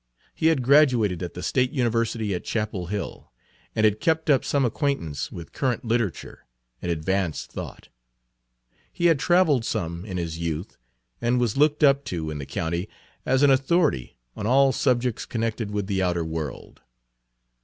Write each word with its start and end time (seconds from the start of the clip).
He 0.33 0.47
had 0.47 0.63
graduated 0.63 1.21
at 1.21 1.35
the 1.35 1.43
State 1.43 1.69
University 1.71 2.33
at 2.33 2.43
Chapel 2.43 2.87
Hill, 2.87 3.29
Page 3.35 3.57
72 3.59 3.67
and 3.75 3.83
had 3.85 3.99
kept 3.99 4.29
up 4.31 4.43
some 4.43 4.65
acquaintance 4.65 5.31
with 5.31 5.51
current 5.53 5.85
literature 5.85 6.47
and 6.81 6.91
advanced 6.91 7.51
thought. 7.51 7.89
He 8.91 9.05
had 9.05 9.19
traveled 9.19 9.63
some 9.63 10.03
in 10.03 10.17
his 10.17 10.39
youth, 10.39 10.75
and 11.21 11.39
was 11.39 11.55
looked 11.55 11.83
up 11.83 12.03
to 12.05 12.31
in 12.31 12.39
the 12.39 12.47
county 12.47 12.89
as 13.27 13.43
an 13.43 13.51
authority 13.51 14.17
on 14.35 14.47
all 14.47 14.71
subjects 14.71 15.27
connected 15.27 15.69
with 15.69 15.85
the 15.85 16.01
outer 16.01 16.25
world. 16.25 16.81